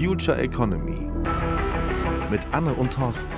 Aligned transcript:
Future 0.00 0.38
Economy 0.38 1.10
mit 2.30 2.40
Anne 2.52 2.72
und 2.72 2.90
Thorsten. 2.90 3.30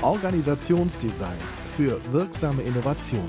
Organisationsdesign 0.00 1.36
für 1.68 2.00
wirksame 2.12 2.62
Innovation. 2.62 3.26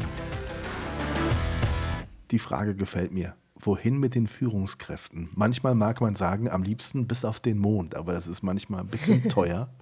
Die 2.29 2.37
Frage 2.37 2.75
gefällt 2.75 3.11
mir. 3.11 3.33
Wohin 3.55 3.97
mit 3.97 4.13
den 4.13 4.27
Führungskräften? 4.27 5.29
Manchmal 5.33 5.73
mag 5.73 5.99
man 5.99 6.13
sagen, 6.13 6.47
am 6.47 6.61
liebsten 6.61 7.07
bis 7.07 7.25
auf 7.25 7.39
den 7.39 7.57
Mond, 7.57 7.95
aber 7.95 8.13
das 8.13 8.27
ist 8.27 8.43
manchmal 8.43 8.81
ein 8.81 8.87
bisschen 8.87 9.29
teuer 9.29 9.73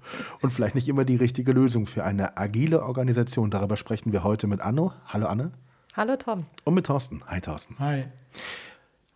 und 0.42 0.54
vielleicht 0.54 0.76
nicht 0.76 0.88
immer 0.88 1.04
die 1.04 1.18
richtige 1.18 1.52
Lösung 1.52 1.88
für 1.88 2.06
eine 2.06 2.38
agile 2.38 2.84
Organisation. 2.84 3.52
Darüber 3.52 3.76
sprechen 3.76 4.14
wir 4.14 4.24
heute 4.24 4.48
mit 4.48 4.62
Anno. 4.62 4.94
Hallo 5.08 5.28
Anne. 5.28 5.52
Hallo 5.94 6.16
Tom. 6.16 6.46
Und 6.64 6.74
mit 6.74 6.86
Thorsten. 6.86 7.22
Hi 7.28 7.42
Thorsten. 7.42 7.78
Hi. 7.80 8.06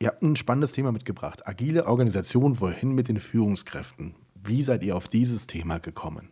Ihr 0.01 0.07
habt 0.07 0.23
ein 0.23 0.35
spannendes 0.35 0.71
Thema 0.71 0.91
mitgebracht. 0.91 1.47
Agile 1.47 1.85
Organisation, 1.85 2.59
wohin 2.59 2.95
mit 2.95 3.07
den 3.07 3.19
Führungskräften? 3.19 4.15
Wie 4.33 4.63
seid 4.63 4.81
ihr 4.81 4.97
auf 4.97 5.07
dieses 5.07 5.45
Thema 5.45 5.77
gekommen? 5.77 6.29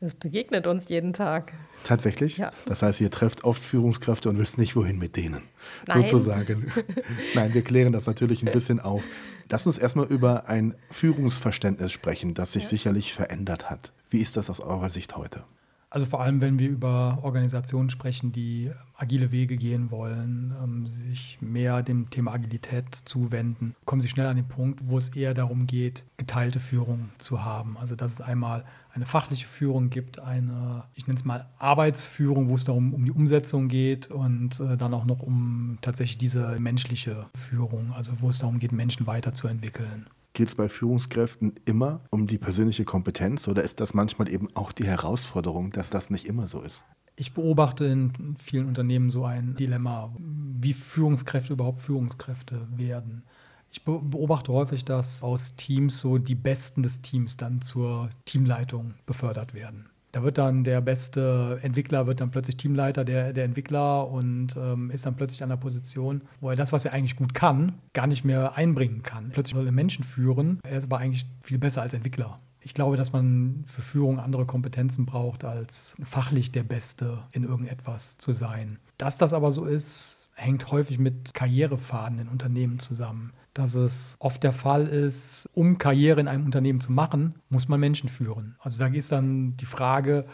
Es 0.00 0.14
begegnet 0.14 0.66
uns 0.66 0.90
jeden 0.90 1.14
Tag. 1.14 1.54
Tatsächlich? 1.84 2.36
Ja. 2.36 2.50
Das 2.66 2.82
heißt, 2.82 3.00
ihr 3.00 3.10
trefft 3.10 3.42
oft 3.42 3.62
Führungskräfte 3.62 4.28
und 4.28 4.36
wisst 4.36 4.58
nicht, 4.58 4.76
wohin 4.76 4.98
mit 4.98 5.16
denen. 5.16 5.44
Nein. 5.86 6.02
Sozusagen. 6.02 6.70
Nein, 7.34 7.54
wir 7.54 7.64
klären 7.64 7.94
das 7.94 8.06
natürlich 8.06 8.42
ein 8.42 8.52
bisschen 8.52 8.80
auf. 8.80 9.02
Lass 9.48 9.64
uns 9.66 9.78
erstmal 9.78 10.04
über 10.08 10.46
ein 10.50 10.74
Führungsverständnis 10.90 11.90
sprechen, 11.90 12.34
das 12.34 12.52
sich 12.52 12.68
sicherlich 12.68 13.14
verändert 13.14 13.70
hat. 13.70 13.94
Wie 14.10 14.20
ist 14.20 14.36
das 14.36 14.50
aus 14.50 14.60
eurer 14.60 14.90
Sicht 14.90 15.16
heute? 15.16 15.44
Also 15.94 16.06
vor 16.06 16.20
allem, 16.22 16.40
wenn 16.40 16.58
wir 16.58 16.70
über 16.70 17.20
Organisationen 17.22 17.88
sprechen, 17.88 18.32
die 18.32 18.68
agile 18.96 19.30
Wege 19.30 19.56
gehen 19.56 19.92
wollen, 19.92 20.52
ähm, 20.60 20.88
sich 20.88 21.38
mehr 21.40 21.84
dem 21.84 22.10
Thema 22.10 22.32
Agilität 22.32 22.86
zuwenden, 23.04 23.76
kommen 23.84 24.00
sie 24.00 24.08
schnell 24.08 24.26
an 24.26 24.34
den 24.34 24.48
Punkt, 24.48 24.80
wo 24.88 24.98
es 24.98 25.10
eher 25.10 25.34
darum 25.34 25.68
geht, 25.68 26.04
geteilte 26.16 26.58
Führung 26.58 27.10
zu 27.18 27.44
haben. 27.44 27.76
Also 27.78 27.94
dass 27.94 28.14
es 28.14 28.20
einmal 28.20 28.64
eine 28.92 29.06
fachliche 29.06 29.46
Führung 29.46 29.88
gibt, 29.88 30.18
eine, 30.18 30.82
ich 30.96 31.06
nenne 31.06 31.16
es 31.16 31.24
mal 31.24 31.46
Arbeitsführung, 31.60 32.48
wo 32.48 32.56
es 32.56 32.64
darum 32.64 32.92
um 32.92 33.04
die 33.04 33.12
Umsetzung 33.12 33.68
geht 33.68 34.10
und 34.10 34.58
äh, 34.58 34.76
dann 34.76 34.94
auch 34.94 35.04
noch 35.04 35.20
um 35.20 35.78
tatsächlich 35.80 36.18
diese 36.18 36.58
menschliche 36.58 37.26
Führung, 37.36 37.92
also 37.92 38.14
wo 38.18 38.30
es 38.30 38.40
darum 38.40 38.58
geht, 38.58 38.72
Menschen 38.72 39.06
weiterzuentwickeln. 39.06 40.06
Geht 40.36 40.48
es 40.48 40.56
bei 40.56 40.68
Führungskräften 40.68 41.54
immer 41.64 42.00
um 42.10 42.26
die 42.26 42.38
persönliche 42.38 42.84
Kompetenz 42.84 43.46
oder 43.46 43.62
ist 43.62 43.78
das 43.78 43.94
manchmal 43.94 44.28
eben 44.28 44.48
auch 44.56 44.72
die 44.72 44.84
Herausforderung, 44.84 45.70
dass 45.70 45.90
das 45.90 46.10
nicht 46.10 46.26
immer 46.26 46.48
so 46.48 46.60
ist? 46.60 46.84
Ich 47.14 47.34
beobachte 47.34 47.84
in 47.84 48.36
vielen 48.40 48.66
Unternehmen 48.66 49.10
so 49.10 49.24
ein 49.24 49.54
Dilemma, 49.54 50.12
wie 50.18 50.72
Führungskräfte 50.72 51.52
überhaupt 51.52 51.78
Führungskräfte 51.78 52.66
werden. 52.76 53.22
Ich 53.70 53.84
beobachte 53.84 54.52
häufig, 54.52 54.84
dass 54.84 55.22
aus 55.22 55.54
Teams 55.54 56.00
so 56.00 56.18
die 56.18 56.34
Besten 56.34 56.82
des 56.82 57.00
Teams 57.02 57.36
dann 57.36 57.60
zur 57.60 58.10
Teamleitung 58.24 58.94
befördert 59.06 59.54
werden. 59.54 59.88
Da 60.14 60.22
wird 60.22 60.38
dann 60.38 60.62
der 60.62 60.80
beste 60.80 61.58
Entwickler, 61.62 62.06
wird 62.06 62.20
dann 62.20 62.30
plötzlich 62.30 62.56
Teamleiter 62.56 63.04
der, 63.04 63.32
der 63.32 63.42
Entwickler 63.42 64.08
und 64.08 64.56
ähm, 64.56 64.92
ist 64.92 65.04
dann 65.06 65.16
plötzlich 65.16 65.42
an 65.42 65.48
der 65.48 65.56
Position, 65.56 66.22
wo 66.40 66.50
er 66.50 66.54
das, 66.54 66.72
was 66.72 66.84
er 66.84 66.92
eigentlich 66.92 67.16
gut 67.16 67.34
kann, 67.34 67.80
gar 67.94 68.06
nicht 68.06 68.24
mehr 68.24 68.54
einbringen 68.56 69.02
kann. 69.02 69.30
Plötzlich 69.30 69.56
soll 69.56 69.66
er 69.66 69.72
Menschen 69.72 70.04
führen, 70.04 70.60
er 70.62 70.78
ist 70.78 70.84
aber 70.84 70.98
eigentlich 70.98 71.26
viel 71.42 71.58
besser 71.58 71.82
als 71.82 71.94
Entwickler. 71.94 72.36
Ich 72.60 72.74
glaube, 72.74 72.96
dass 72.96 73.12
man 73.12 73.64
für 73.66 73.82
Führung 73.82 74.20
andere 74.20 74.46
Kompetenzen 74.46 75.04
braucht, 75.04 75.42
als 75.42 75.96
fachlich 76.04 76.52
der 76.52 76.62
Beste 76.62 77.18
in 77.32 77.42
irgendetwas 77.42 78.16
zu 78.16 78.32
sein. 78.32 78.78
Dass 78.98 79.18
das 79.18 79.32
aber 79.32 79.50
so 79.50 79.64
ist, 79.64 80.23
hängt 80.34 80.70
häufig 80.70 80.98
mit 80.98 81.34
Karrierefaden 81.34 82.18
in 82.18 82.28
Unternehmen 82.28 82.78
zusammen 82.78 83.32
dass 83.54 83.76
es 83.76 84.16
oft 84.18 84.42
der 84.42 84.52
Fall 84.52 84.88
ist, 84.88 85.48
um 85.54 85.78
Karriere 85.78 86.20
in 86.20 86.28
einem 86.28 86.44
Unternehmen 86.44 86.80
zu 86.80 86.90
machen, 86.90 87.36
muss 87.48 87.68
man 87.68 87.78
Menschen 87.78 88.08
führen. 88.08 88.56
Also 88.58 88.80
da 88.80 88.88
ist 88.88 89.12
dann 89.12 89.56
die 89.56 89.64
Frage 89.64 90.26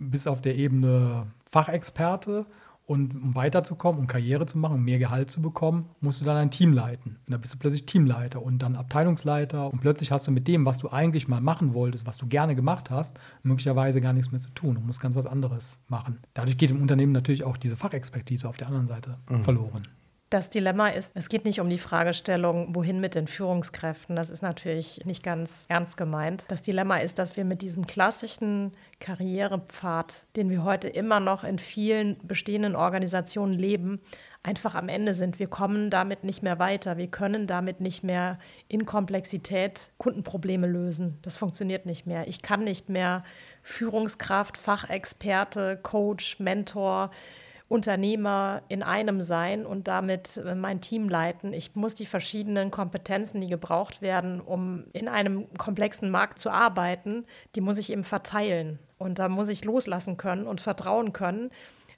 bis 0.00 0.26
auf 0.26 0.40
der 0.40 0.56
Ebene 0.56 1.28
Fachexperte 1.48 2.46
und 2.86 3.14
um 3.14 3.34
weiterzukommen, 3.34 3.98
um 3.98 4.06
Karriere 4.06 4.44
zu 4.44 4.58
machen, 4.58 4.74
um 4.74 4.84
mehr 4.84 4.98
Gehalt 4.98 5.30
zu 5.30 5.40
bekommen, 5.40 5.88
musst 6.00 6.20
du 6.20 6.24
dann 6.26 6.36
ein 6.36 6.50
Team 6.50 6.72
leiten. 6.72 7.16
Und 7.26 7.32
dann 7.32 7.40
bist 7.40 7.54
du 7.54 7.58
plötzlich 7.58 7.86
Teamleiter 7.86 8.42
und 8.42 8.58
dann 8.58 8.76
Abteilungsleiter. 8.76 9.72
Und 9.72 9.80
plötzlich 9.80 10.12
hast 10.12 10.26
du 10.26 10.30
mit 10.30 10.46
dem, 10.48 10.66
was 10.66 10.78
du 10.78 10.90
eigentlich 10.90 11.26
mal 11.26 11.40
machen 11.40 11.72
wolltest, 11.72 12.06
was 12.06 12.18
du 12.18 12.26
gerne 12.26 12.54
gemacht 12.54 12.90
hast, 12.90 13.18
möglicherweise 13.42 14.02
gar 14.02 14.12
nichts 14.12 14.32
mehr 14.32 14.40
zu 14.40 14.50
tun 14.50 14.76
und 14.76 14.86
musst 14.86 15.00
ganz 15.00 15.16
was 15.16 15.24
anderes 15.24 15.80
machen. 15.88 16.18
Dadurch 16.34 16.58
geht 16.58 16.70
im 16.70 16.82
Unternehmen 16.82 17.12
natürlich 17.12 17.44
auch 17.44 17.56
diese 17.56 17.76
Fachexpertise 17.76 18.48
auf 18.48 18.58
der 18.58 18.66
anderen 18.66 18.86
Seite 18.86 19.18
mhm. 19.30 19.40
verloren. 19.40 19.88
Das 20.30 20.50
Dilemma 20.50 20.88
ist, 20.88 21.12
es 21.14 21.28
geht 21.28 21.44
nicht 21.44 21.60
um 21.60 21.70
die 21.70 21.78
Fragestellung, 21.78 22.74
wohin 22.74 22.98
mit 22.98 23.14
den 23.14 23.28
Führungskräften. 23.28 24.16
Das 24.16 24.30
ist 24.30 24.42
natürlich 24.42 25.04
nicht 25.04 25.22
ganz 25.22 25.66
ernst 25.68 25.96
gemeint. 25.96 26.44
Das 26.48 26.62
Dilemma 26.62 26.96
ist, 26.96 27.18
dass 27.18 27.36
wir 27.36 27.44
mit 27.44 27.62
diesem 27.62 27.86
klassischen 27.86 28.72
Karrierepfad, 28.98 30.26
den 30.34 30.50
wir 30.50 30.64
heute 30.64 30.88
immer 30.88 31.20
noch 31.20 31.44
in 31.44 31.58
vielen 31.58 32.16
bestehenden 32.26 32.74
Organisationen 32.74 33.52
leben, 33.52 34.00
einfach 34.42 34.74
am 34.74 34.88
Ende 34.88 35.14
sind. 35.14 35.38
Wir 35.38 35.46
kommen 35.46 35.90
damit 35.90 36.24
nicht 36.24 36.42
mehr 36.42 36.58
weiter. 36.58 36.96
Wir 36.96 37.08
können 37.08 37.46
damit 37.46 37.80
nicht 37.80 38.02
mehr 38.02 38.38
in 38.68 38.86
Komplexität 38.86 39.90
Kundenprobleme 39.98 40.66
lösen. 40.66 41.18
Das 41.22 41.36
funktioniert 41.36 41.86
nicht 41.86 42.06
mehr. 42.06 42.28
Ich 42.28 42.42
kann 42.42 42.64
nicht 42.64 42.88
mehr 42.88 43.24
Führungskraft, 43.62 44.58
Fachexperte, 44.58 45.78
Coach, 45.82 46.38
Mentor, 46.40 47.10
Unternehmer 47.68 48.62
in 48.68 48.82
einem 48.82 49.20
sein 49.20 49.64
und 49.64 49.88
damit 49.88 50.36
äh, 50.36 50.54
mein 50.54 50.80
Team 50.80 51.08
leiten. 51.08 51.52
Ich 51.52 51.74
muss 51.74 51.94
die 51.94 52.06
verschiedenen 52.06 52.70
Kompetenzen, 52.70 53.40
die 53.40 53.48
gebraucht 53.48 54.02
werden, 54.02 54.40
um 54.40 54.84
in 54.92 55.08
einem 55.08 55.46
komplexen 55.56 56.10
Markt 56.10 56.38
zu 56.38 56.50
arbeiten, 56.50 57.24
die 57.54 57.60
muss 57.60 57.78
ich 57.78 57.90
eben 57.90 58.04
verteilen. 58.04 58.78
Und 58.98 59.18
da 59.18 59.28
muss 59.28 59.48
ich 59.48 59.64
loslassen 59.64 60.16
können 60.16 60.46
und 60.46 60.60
vertrauen 60.60 61.12
können, 61.12 61.50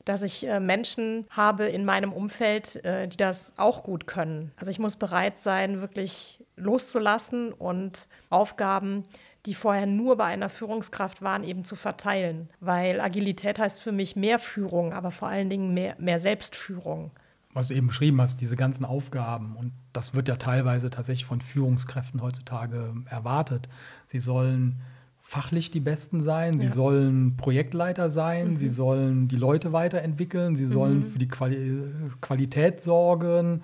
dass 0.04 0.22
ich 0.22 0.46
äh, 0.46 0.60
Menschen 0.60 1.26
habe 1.30 1.64
in 1.64 1.84
meinem 1.84 2.12
Umfeld, 2.12 2.84
äh, 2.84 3.08
die 3.08 3.16
das 3.16 3.52
auch 3.56 3.82
gut 3.82 4.06
können. 4.06 4.52
Also 4.56 4.70
ich 4.70 4.78
muss 4.78 4.96
bereit 4.96 5.36
sein, 5.36 5.80
wirklich 5.80 6.44
loszulassen 6.56 7.52
und 7.52 8.06
Aufgaben 8.30 9.04
die 9.46 9.54
vorher 9.54 9.86
nur 9.86 10.16
bei 10.16 10.24
einer 10.24 10.48
Führungskraft 10.48 11.22
waren, 11.22 11.44
eben 11.44 11.64
zu 11.64 11.76
verteilen. 11.76 12.48
Weil 12.60 13.00
Agilität 13.00 13.58
heißt 13.58 13.80
für 13.80 13.92
mich 13.92 14.16
mehr 14.16 14.38
Führung, 14.38 14.92
aber 14.92 15.10
vor 15.10 15.28
allen 15.28 15.48
Dingen 15.48 15.72
mehr, 15.72 15.96
mehr 15.98 16.18
Selbstführung. 16.18 17.12
Was 17.54 17.68
du 17.68 17.74
eben 17.74 17.86
beschrieben 17.86 18.20
hast, 18.20 18.40
diese 18.40 18.56
ganzen 18.56 18.84
Aufgaben, 18.84 19.56
und 19.56 19.72
das 19.92 20.14
wird 20.14 20.28
ja 20.28 20.36
teilweise 20.36 20.90
tatsächlich 20.90 21.24
von 21.24 21.40
Führungskräften 21.40 22.20
heutzutage 22.20 22.92
erwartet. 23.08 23.68
Sie 24.06 24.18
sollen 24.18 24.82
fachlich 25.20 25.70
die 25.70 25.80
Besten 25.80 26.20
sein, 26.20 26.58
sie 26.58 26.66
ja. 26.66 26.72
sollen 26.72 27.36
Projektleiter 27.36 28.10
sein, 28.10 28.50
mhm. 28.50 28.56
sie 28.56 28.68
sollen 28.68 29.26
die 29.26 29.36
Leute 29.36 29.72
weiterentwickeln, 29.72 30.54
sie 30.54 30.66
sollen 30.66 30.98
mhm. 30.98 31.04
für 31.04 31.18
die 31.18 31.28
Quali 31.28 31.82
Qualität 32.20 32.82
sorgen 32.82 33.62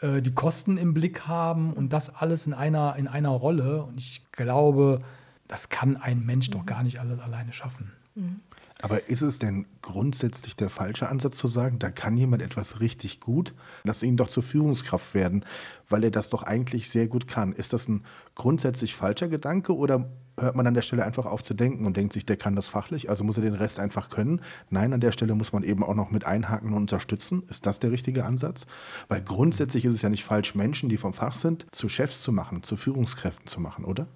äh, 0.00 0.22
die 0.22 0.32
Kosten 0.32 0.76
im 0.76 0.94
Blick 0.94 1.26
haben 1.26 1.72
und 1.72 1.92
das 1.92 2.14
alles 2.14 2.46
in 2.46 2.54
einer, 2.54 2.96
in 2.96 3.08
einer 3.08 3.30
Rolle. 3.30 3.82
Und 3.82 3.98
ich 3.98 4.22
glaube, 4.32 5.00
das 5.46 5.68
kann 5.68 5.96
ein 5.96 6.24
Mensch 6.24 6.48
mhm. 6.48 6.52
doch 6.52 6.66
gar 6.66 6.82
nicht 6.82 7.00
alles 7.00 7.18
alleine 7.20 7.52
schaffen. 7.52 7.92
Mhm. 8.14 8.40
Aber 8.80 9.08
ist 9.08 9.22
es 9.22 9.40
denn 9.40 9.66
grundsätzlich 9.82 10.54
der 10.54 10.70
falsche 10.70 11.08
Ansatz 11.08 11.36
zu 11.36 11.48
sagen, 11.48 11.80
da 11.80 11.90
kann 11.90 12.16
jemand 12.16 12.42
etwas 12.42 12.80
richtig 12.80 13.18
gut, 13.18 13.54
lass 13.82 14.04
ihn 14.04 14.16
doch 14.16 14.28
zur 14.28 14.44
Führungskraft 14.44 15.14
werden, 15.14 15.44
weil 15.88 16.04
er 16.04 16.12
das 16.12 16.30
doch 16.30 16.44
eigentlich 16.44 16.88
sehr 16.88 17.08
gut 17.08 17.26
kann? 17.26 17.52
Ist 17.52 17.72
das 17.72 17.88
ein 17.88 18.04
grundsätzlich 18.36 18.94
falscher 18.94 19.26
Gedanke 19.26 19.76
oder 19.76 20.08
hört 20.38 20.54
man 20.54 20.66
an 20.66 20.74
der 20.74 20.82
Stelle 20.82 21.04
einfach 21.04 21.26
auf 21.26 21.42
zu 21.42 21.54
denken 21.54 21.86
und 21.86 21.96
denkt 21.96 22.12
sich, 22.12 22.24
der 22.24 22.36
kann 22.36 22.54
das 22.54 22.68
fachlich, 22.68 23.10
also 23.10 23.24
muss 23.24 23.36
er 23.36 23.42
den 23.42 23.54
Rest 23.54 23.80
einfach 23.80 24.10
können? 24.10 24.40
Nein, 24.70 24.92
an 24.92 25.00
der 25.00 25.10
Stelle 25.10 25.34
muss 25.34 25.52
man 25.52 25.64
eben 25.64 25.82
auch 25.82 25.96
noch 25.96 26.12
mit 26.12 26.24
einhaken 26.24 26.68
und 26.68 26.82
unterstützen. 26.82 27.42
Ist 27.48 27.66
das 27.66 27.80
der 27.80 27.90
richtige 27.90 28.24
Ansatz? 28.24 28.66
Weil 29.08 29.22
grundsätzlich 29.22 29.84
ist 29.86 29.94
es 29.94 30.02
ja 30.02 30.08
nicht 30.08 30.24
falsch, 30.24 30.54
Menschen, 30.54 30.88
die 30.88 30.98
vom 30.98 31.14
Fach 31.14 31.32
sind, 31.32 31.66
zu 31.72 31.88
Chefs 31.88 32.22
zu 32.22 32.30
machen, 32.30 32.62
zu 32.62 32.76
Führungskräften 32.76 33.48
zu 33.48 33.60
machen, 33.60 33.84
oder? 33.84 34.06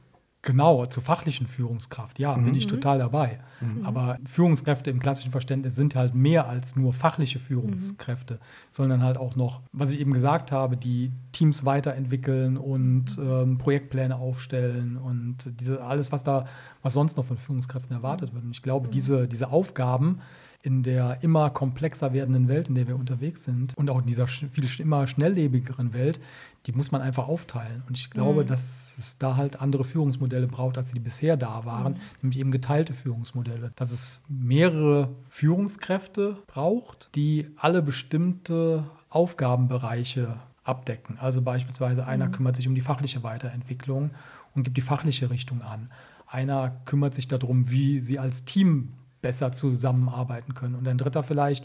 Genau, 0.44 0.85
zur 0.87 1.05
fachlichen 1.05 1.47
Führungskraft, 1.47 2.19
ja, 2.19 2.37
mhm. 2.37 2.47
bin 2.47 2.55
ich 2.56 2.67
total 2.67 2.99
dabei. 2.99 3.39
Mhm. 3.61 3.87
Aber 3.87 4.19
Führungskräfte 4.25 4.91
im 4.91 4.99
klassischen 4.99 5.31
Verständnis 5.31 5.77
sind 5.77 5.94
halt 5.94 6.17
mehr 6.17 6.49
als 6.49 6.75
nur 6.75 6.93
fachliche 6.93 7.39
Führungskräfte, 7.39 8.35
mhm. 8.35 8.39
sondern 8.73 9.03
halt 9.05 9.19
auch 9.19 9.37
noch, 9.37 9.62
was 9.73 9.93
ich 9.93 10.00
eben 10.00 10.12
gesagt 10.12 10.50
habe, 10.50 10.77
die 10.77 11.12
Teams 11.31 11.65
weiterentwickeln 11.65 12.56
und 12.56 13.17
ähm, 13.19 13.59
Projektpläne 13.59 14.17
aufstellen 14.17 14.97
und 14.97 15.37
diese 15.61 15.85
alles, 15.85 16.11
was 16.11 16.25
da, 16.25 16.47
was 16.83 16.94
sonst 16.94 17.17
noch 17.17 17.25
von 17.25 17.39
Führungskräften 17.39 17.94
erwartet 17.94 18.35
wird. 18.35 18.43
Und 18.43 18.50
ich 18.50 18.62
glaube, 18.62 18.89
mhm. 18.89 18.91
diese, 18.91 19.29
diese 19.29 19.53
Aufgaben, 19.53 20.19
in 20.62 20.85
der 20.85 21.19
immer 21.23 21.50
komplexer 21.50 22.12
werdenden 22.12 22.47
Welt, 22.47 22.69
in 22.69 22.76
der 22.76 22.87
wir 22.87 22.97
unterwegs 22.97 23.43
sind 23.44 23.76
und 23.76 23.91
auch 23.91 23.99
in 23.99 24.06
dieser 24.06 24.29
viel 24.29 24.69
immer 24.79 25.09
schnelllebigeren 25.09 25.93
Welt, 25.93 26.20
die 26.67 26.73
muss 26.73 26.93
man 26.93 27.03
einfach 27.03 27.26
aufteilen. 27.26 27.82
Und 27.88 27.99
ich 27.99 28.11
glaube, 28.11 28.44
mhm. 28.44 28.47
dass 28.47 28.97
es 28.97 29.19
da 29.19 29.37
halt 29.37 29.61
andere 29.61 29.85
Führungsmodelle 29.85 30.47
braucht, 30.47 30.79
als 30.79 30.93
die 30.93 31.00
bisher 31.00 31.37
da 31.37 31.64
waren, 31.64 31.94
mhm. 31.94 31.99
nämlich 32.23 32.38
eben 32.38 32.53
geteilte 32.53 32.93
Führungsmodelle. 32.93 33.73
Dass 33.75 33.91
es 33.91 34.23
mehrere 34.29 35.09
Führungskräfte 35.29 36.38
braucht, 36.47 37.11
die 37.17 37.49
alle 37.56 37.82
bestimmte 37.82 38.85
Aufgabenbereiche 39.08 40.37
abdecken. 40.62 41.19
Also 41.19 41.43
beispielsweise 41.43 42.06
einer 42.06 42.29
mhm. 42.29 42.32
kümmert 42.32 42.56
sich 42.56 42.69
um 42.69 42.76
die 42.76 42.82
fachliche 42.82 43.25
Weiterentwicklung 43.25 44.12
und 44.55 44.62
gibt 44.62 44.76
die 44.76 44.82
fachliche 44.82 45.31
Richtung 45.31 45.62
an. 45.62 45.91
Einer 46.29 46.70
kümmert 46.85 47.15
sich 47.15 47.26
darum, 47.26 47.69
wie 47.69 47.99
sie 47.99 48.20
als 48.20 48.44
Team 48.44 48.93
besser 49.22 49.52
zusammenarbeiten 49.52 50.54
können. 50.54 50.74
Und 50.74 50.86
ein 50.86 50.98
dritter 50.98 51.22
vielleicht, 51.22 51.64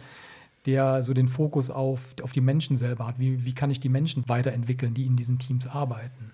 der 0.65 1.01
so 1.04 1.13
den 1.13 1.27
Fokus 1.27 1.69
auf, 1.69 2.13
auf 2.21 2.31
die 2.31 2.42
Menschen 2.42 2.77
selber 2.77 3.07
hat. 3.07 3.19
Wie, 3.19 3.45
wie 3.45 3.54
kann 3.54 3.71
ich 3.71 3.80
die 3.80 3.89
Menschen 3.89 4.27
weiterentwickeln, 4.27 4.94
die 4.94 5.06
in 5.06 5.15
diesen 5.15 5.39
Teams 5.39 5.68
arbeiten? 5.68 6.33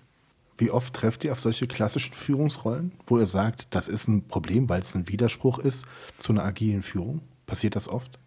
Wie 0.56 0.70
oft 0.70 0.94
trefft 0.94 1.24
ihr 1.24 1.32
auf 1.32 1.40
solche 1.40 1.66
klassischen 1.66 2.14
Führungsrollen, 2.14 2.92
wo 3.06 3.18
ihr 3.18 3.26
sagt, 3.26 3.74
das 3.74 3.88
ist 3.88 4.06
ein 4.06 4.26
Problem, 4.28 4.68
weil 4.68 4.82
es 4.82 4.94
ein 4.94 5.08
Widerspruch 5.08 5.58
ist 5.58 5.86
zu 6.18 6.32
einer 6.32 6.44
agilen 6.44 6.82
Führung? 6.82 7.22
Passiert 7.46 7.74
das 7.74 7.88
oft? 7.88 8.18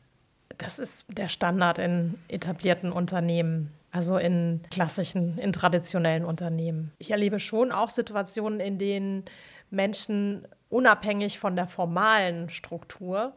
Das 0.57 0.79
ist 0.79 1.05
der 1.09 1.29
Standard 1.29 1.77
in 1.77 2.15
etablierten 2.27 2.91
Unternehmen, 2.91 3.71
also 3.91 4.17
in 4.17 4.61
klassischen, 4.71 5.37
in 5.37 5.53
traditionellen 5.53 6.25
Unternehmen. 6.25 6.91
Ich 6.99 7.11
erlebe 7.11 7.39
schon 7.39 7.71
auch 7.71 7.89
Situationen, 7.89 8.59
in 8.59 8.77
denen 8.77 9.23
Menschen 9.69 10.47
unabhängig 10.69 11.39
von 11.39 11.55
der 11.55 11.67
formalen 11.67 12.49
Struktur 12.49 13.33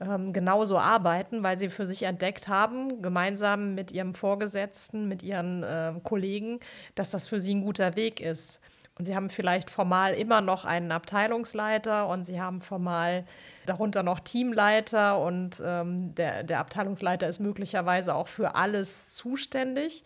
ähm, 0.00 0.32
genauso 0.32 0.78
arbeiten, 0.78 1.42
weil 1.42 1.58
sie 1.58 1.68
für 1.68 1.86
sich 1.86 2.04
entdeckt 2.04 2.48
haben, 2.48 3.02
gemeinsam 3.02 3.74
mit 3.74 3.92
ihrem 3.92 4.14
Vorgesetzten, 4.14 5.08
mit 5.08 5.22
ihren 5.22 5.62
äh, 5.62 5.92
Kollegen, 6.02 6.60
dass 6.94 7.10
das 7.10 7.28
für 7.28 7.40
sie 7.40 7.54
ein 7.54 7.60
guter 7.60 7.96
Weg 7.96 8.20
ist. 8.20 8.60
Und 8.98 9.04
sie 9.04 9.14
haben 9.16 9.30
vielleicht 9.30 9.70
formal 9.70 10.14
immer 10.14 10.40
noch 10.40 10.64
einen 10.64 10.92
Abteilungsleiter 10.92 12.06
und 12.08 12.24
sie 12.24 12.40
haben 12.40 12.60
formal 12.60 13.24
darunter 13.64 14.02
noch 14.02 14.20
Teamleiter 14.20 15.20
und 15.20 15.62
ähm, 15.64 16.14
der, 16.14 16.42
der 16.42 16.60
Abteilungsleiter 16.60 17.26
ist 17.26 17.40
möglicherweise 17.40 18.14
auch 18.14 18.28
für 18.28 18.54
alles 18.54 19.14
zuständig. 19.14 20.04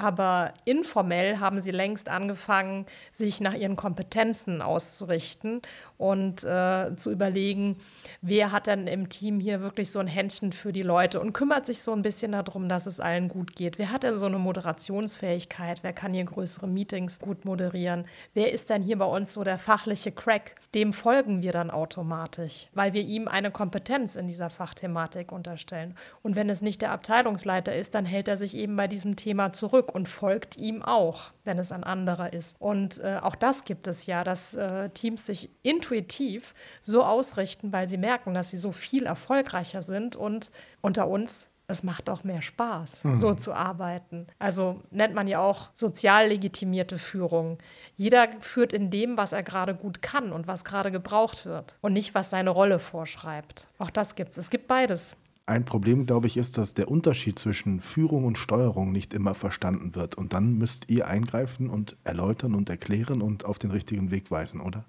Aber 0.00 0.54
informell 0.64 1.40
haben 1.40 1.60
sie 1.60 1.72
längst 1.72 2.08
angefangen, 2.08 2.86
sich 3.12 3.42
nach 3.42 3.52
ihren 3.52 3.76
Kompetenzen 3.76 4.62
auszurichten 4.62 5.60
und 5.98 6.42
äh, 6.42 6.96
zu 6.96 7.10
überlegen, 7.10 7.76
wer 8.22 8.50
hat 8.50 8.66
denn 8.66 8.86
im 8.86 9.10
Team 9.10 9.40
hier 9.40 9.60
wirklich 9.60 9.90
so 9.90 9.98
ein 9.98 10.06
Händchen 10.06 10.52
für 10.52 10.72
die 10.72 10.80
Leute 10.80 11.20
und 11.20 11.34
kümmert 11.34 11.66
sich 11.66 11.82
so 11.82 11.92
ein 11.92 12.00
bisschen 12.00 12.32
darum, 12.32 12.70
dass 12.70 12.86
es 12.86 12.98
allen 12.98 13.28
gut 13.28 13.54
geht. 13.54 13.78
Wer 13.78 13.92
hat 13.92 14.02
denn 14.02 14.16
so 14.16 14.24
eine 14.24 14.38
Moderationsfähigkeit? 14.38 15.80
Wer 15.82 15.92
kann 15.92 16.14
hier 16.14 16.24
größere 16.24 16.66
Meetings 16.66 17.18
gut 17.18 17.44
moderieren? 17.44 18.06
Wer 18.32 18.52
ist 18.52 18.70
denn 18.70 18.82
hier 18.82 18.96
bei 18.96 19.04
uns 19.04 19.34
so 19.34 19.44
der 19.44 19.58
fachliche 19.58 20.12
Crack? 20.12 20.54
Dem 20.74 20.94
folgen 20.94 21.42
wir 21.42 21.52
dann 21.52 21.70
automatisch, 21.70 22.68
weil 22.72 22.94
wir 22.94 23.02
ihm 23.02 23.28
eine 23.28 23.50
Kompetenz 23.50 24.16
in 24.16 24.28
dieser 24.28 24.48
Fachthematik 24.48 25.30
unterstellen. 25.30 25.94
Und 26.22 26.36
wenn 26.36 26.48
es 26.48 26.62
nicht 26.62 26.80
der 26.80 26.92
Abteilungsleiter 26.92 27.76
ist, 27.76 27.94
dann 27.94 28.06
hält 28.06 28.28
er 28.28 28.38
sich 28.38 28.56
eben 28.56 28.74
bei 28.76 28.88
diesem 28.88 29.16
Thema 29.16 29.52
zurück 29.52 29.89
und 29.90 30.08
folgt 30.08 30.56
ihm 30.56 30.82
auch, 30.82 31.32
wenn 31.44 31.58
es 31.58 31.72
ein 31.72 31.84
anderer 31.84 32.32
ist. 32.32 32.56
Und 32.58 33.00
äh, 33.00 33.18
auch 33.20 33.36
das 33.36 33.64
gibt 33.64 33.86
es 33.86 34.06
ja, 34.06 34.24
dass 34.24 34.54
äh, 34.54 34.90
Teams 34.90 35.26
sich 35.26 35.50
intuitiv 35.62 36.54
so 36.82 37.02
ausrichten, 37.04 37.72
weil 37.72 37.88
sie 37.88 37.98
merken, 37.98 38.34
dass 38.34 38.50
sie 38.50 38.56
so 38.56 38.72
viel 38.72 39.04
erfolgreicher 39.04 39.82
sind 39.82 40.16
und 40.16 40.50
unter 40.80 41.08
uns 41.08 41.50
es 41.70 41.82
macht 41.82 42.10
auch 42.10 42.24
mehr 42.24 42.42
Spaß, 42.42 43.04
mhm. 43.04 43.16
so 43.16 43.32
zu 43.32 43.52
arbeiten. 43.52 44.26
Also 44.38 44.82
nennt 44.90 45.14
man 45.14 45.28
ja 45.28 45.38
auch 45.38 45.70
sozial 45.72 46.28
legitimierte 46.28 46.98
Führung. 46.98 47.58
Jeder 47.94 48.28
führt 48.40 48.72
in 48.72 48.90
dem, 48.90 49.16
was 49.16 49.32
er 49.32 49.42
gerade 49.42 49.74
gut 49.74 50.02
kann 50.02 50.32
und 50.32 50.46
was 50.46 50.64
gerade 50.64 50.90
gebraucht 50.90 51.46
wird 51.46 51.78
und 51.80 51.92
nicht, 51.92 52.14
was 52.14 52.30
seine 52.30 52.50
Rolle 52.50 52.78
vorschreibt. 52.78 53.68
Auch 53.78 53.90
das 53.90 54.16
gibt 54.16 54.32
es. 54.32 54.38
Es 54.38 54.50
gibt 54.50 54.66
beides. 54.66 55.16
Ein 55.46 55.64
Problem, 55.64 56.06
glaube 56.06 56.26
ich, 56.26 56.36
ist, 56.36 56.58
dass 56.58 56.74
der 56.74 56.88
Unterschied 56.88 57.38
zwischen 57.38 57.80
Führung 57.80 58.24
und 58.24 58.38
Steuerung 58.38 58.92
nicht 58.92 59.12
immer 59.14 59.34
verstanden 59.34 59.94
wird. 59.94 60.14
Und 60.14 60.32
dann 60.32 60.54
müsst 60.54 60.90
ihr 60.90 61.08
eingreifen 61.08 61.68
und 61.68 61.96
erläutern 62.04 62.54
und 62.54 62.70
erklären 62.70 63.20
und 63.20 63.44
auf 63.44 63.58
den 63.58 63.70
richtigen 63.70 64.10
Weg 64.10 64.30
weisen, 64.30 64.60
oder? 64.60 64.84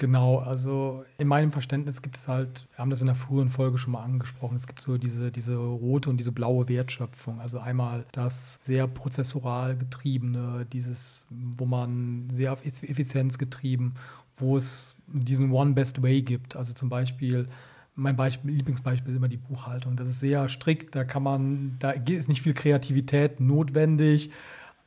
Genau, 0.00 0.38
also 0.38 1.04
in 1.18 1.28
meinem 1.28 1.50
Verständnis 1.50 2.00
gibt 2.00 2.16
es 2.16 2.26
halt, 2.26 2.66
wir 2.70 2.78
haben 2.78 2.88
das 2.88 3.02
in 3.02 3.06
der 3.06 3.14
früheren 3.14 3.50
Folge 3.50 3.76
schon 3.76 3.92
mal 3.92 4.02
angesprochen, 4.02 4.56
es 4.56 4.66
gibt 4.66 4.80
so 4.80 4.96
diese, 4.96 5.30
diese 5.30 5.54
rote 5.56 6.08
und 6.08 6.16
diese 6.16 6.32
blaue 6.32 6.70
Wertschöpfung. 6.70 7.38
Also 7.38 7.58
einmal 7.58 8.06
das 8.12 8.58
sehr 8.62 8.86
prozessoral 8.86 9.76
getriebene, 9.76 10.66
dieses, 10.72 11.26
wo 11.28 11.66
man 11.66 12.28
sehr 12.32 12.54
auf 12.54 12.64
Effizienz 12.64 13.36
getrieben, 13.36 13.92
wo 14.36 14.56
es 14.56 14.96
diesen 15.06 15.52
One 15.52 15.74
Best 15.74 16.02
Way 16.02 16.22
gibt. 16.22 16.56
Also 16.56 16.72
zum 16.72 16.88
Beispiel 16.88 17.46
mein 17.94 18.16
Beispiel, 18.16 18.52
Lieblingsbeispiel 18.52 19.10
ist 19.10 19.16
immer 19.16 19.28
die 19.28 19.36
Buchhaltung. 19.36 19.96
Das 19.96 20.08
ist 20.08 20.20
sehr 20.20 20.48
strikt, 20.48 20.94
da 20.94 21.04
kann 21.04 21.22
man, 21.22 21.76
da 21.78 21.90
ist 21.90 22.28
nicht 22.28 22.42
viel 22.42 22.54
Kreativität 22.54 23.40
notwendig. 23.40 24.30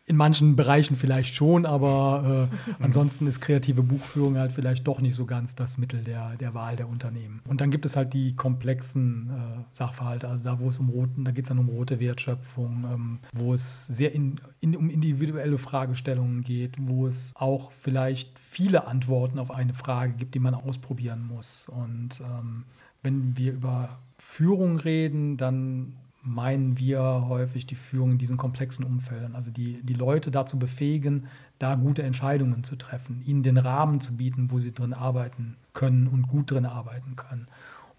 In 0.06 0.18
manchen 0.18 0.58
Bereichen 0.58 0.98
vielleicht 0.98 1.34
schon, 1.34 1.66
aber 1.66 2.50
äh, 2.52 2.74
ansonsten 2.84 3.26
ist 3.26 3.40
kreative 3.40 3.84
Buchführung 3.84 4.38
halt 4.38 4.52
vielleicht 4.52 4.86
doch 4.86 5.00
nicht 5.00 5.16
so 5.16 5.26
ganz 5.26 5.56
das 5.56 5.78
Mittel 5.78 6.04
der, 6.04 6.36
der 6.36 6.54
Wahl 6.54 6.76
der 6.76 6.90
Unternehmen. 6.90 7.42
Und 7.48 7.62
dann 7.62 7.72
gibt 7.72 7.86
es 7.86 7.96
halt 7.96 8.14
die 8.14 8.36
komplexen 8.36 9.30
äh, 9.30 9.64
Sachverhalte, 9.78 10.28
also 10.28 10.44
da, 10.44 10.60
wo 10.60 10.68
es 10.68 10.78
um 10.78 10.90
roten, 10.90 11.24
da 11.24 11.32
geht 11.32 11.46
es 11.46 11.50
dann 11.50 11.60
um 11.60 11.70
rote 11.70 12.02
Wertschöpfung, 12.02 12.86
ähm, 12.92 13.20
wo 13.32 13.54
es 13.54 13.88
sehr 13.88 14.14
in, 14.14 14.42
in, 14.60 14.76
um 14.76 14.90
individuelle 14.90 15.58
Fragestellungen 15.58 16.44
geht, 16.44 16.76
wo 16.80 17.08
es 17.08 17.32
auch 17.38 17.72
vielleicht 17.72 18.38
viele 18.38 18.88
Antworten 18.88 19.40
auf 19.40 19.52
eine 19.52 19.74
Frage 19.74 20.14
gibt, 20.14 20.36
die 20.36 20.40
man 20.40 20.54
ausprobieren 20.54 21.26
muss. 21.26 21.70
Und 21.70 22.20
ähm, 22.20 22.66
wenn 23.04 23.38
wir 23.38 23.54
über 23.54 24.00
Führung 24.18 24.80
reden, 24.80 25.38
dann 25.38 25.98
meinen 26.24 26.80
wir 26.80 27.26
häufig 27.28 27.68
die 27.68 27.76
Führung 27.76 28.12
in 28.12 28.18
diesen 28.18 28.38
komplexen 28.38 28.86
Umfeldern. 28.86 29.36
Also 29.36 29.52
die, 29.52 29.82
die 29.84 29.94
Leute 29.94 30.32
dazu 30.32 30.58
befähigen, 30.58 31.28
da 31.60 31.76
gute 31.76 32.02
Entscheidungen 32.04 32.64
zu 32.64 32.78
treffen, 32.78 33.22
ihnen 33.26 33.44
den 33.44 33.58
Rahmen 33.58 34.00
zu 34.00 34.16
bieten, 34.16 34.50
wo 34.50 34.58
sie 34.58 34.74
drin 34.74 34.94
arbeiten 34.94 35.58
können 35.74 36.08
und 36.08 36.30
gut 36.30 36.52
drin 36.52 36.66
arbeiten 36.66 37.18
können. 37.18 37.48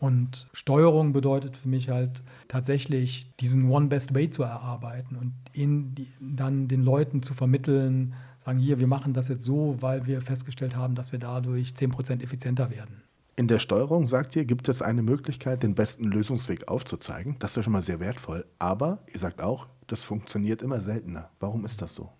Und 0.00 0.48
Steuerung 0.54 1.12
bedeutet 1.12 1.56
für 1.56 1.68
mich 1.68 1.90
halt 1.90 2.22
tatsächlich 2.48 3.30
diesen 3.40 3.70
One 3.70 3.86
Best 3.86 4.14
Way 4.14 4.30
zu 4.30 4.42
erarbeiten 4.42 5.16
und 5.16 5.32
die, 5.54 6.08
dann 6.20 6.66
den 6.66 6.82
Leuten 6.82 7.22
zu 7.22 7.34
vermitteln, 7.34 8.14
sagen, 8.44 8.58
hier, 8.58 8.80
wir 8.80 8.86
machen 8.86 9.12
das 9.12 9.28
jetzt 9.28 9.44
so, 9.44 9.76
weil 9.80 10.06
wir 10.06 10.20
festgestellt 10.20 10.76
haben, 10.76 10.94
dass 10.94 11.12
wir 11.12 11.18
dadurch 11.18 11.70
10% 11.70 12.22
effizienter 12.22 12.70
werden. 12.70 13.02
In 13.36 13.48
der 13.48 13.58
Steuerung, 13.58 14.06
sagt 14.06 14.36
ihr, 14.36 14.44
gibt 14.44 14.68
es 14.68 14.80
eine 14.80 15.02
Möglichkeit, 15.02 15.62
den 15.64 15.74
besten 15.74 16.04
Lösungsweg 16.04 16.68
aufzuzeigen. 16.68 17.36
Das 17.40 17.52
ist 17.52 17.56
ja 17.56 17.62
schon 17.64 17.72
mal 17.72 17.82
sehr 17.82 17.98
wertvoll. 17.98 18.46
Aber 18.60 19.00
ihr 19.12 19.18
sagt 19.18 19.42
auch, 19.42 19.66
das 19.88 20.02
funktioniert 20.02 20.62
immer 20.62 20.80
seltener. 20.80 21.30
Warum 21.40 21.64
ist 21.64 21.82
das 21.82 21.94
so? 21.94 22.10